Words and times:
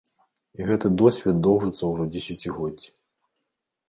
І 0.59 0.69
гэты 0.69 0.87
досвед 1.01 1.35
доўжыцца 1.47 1.83
ўжо 1.89 2.03
дзесяцігоддзі. 2.15 2.89